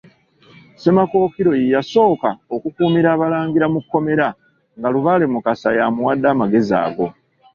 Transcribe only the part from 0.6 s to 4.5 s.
Ssemakookiro ye yasooka okukuumira Abalangira mu kkomera